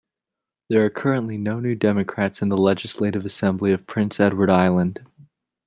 There 0.71 0.83
are 0.83 0.89
currently 0.89 1.37
no 1.37 1.59
New 1.59 1.75
Democrats 1.75 2.41
in 2.41 2.49
the 2.49 2.57
Legislative 2.57 3.23
Assembly 3.23 3.71
of 3.71 3.85
Prince 3.85 4.19
Edward 4.19 4.49
Island. 4.49 5.05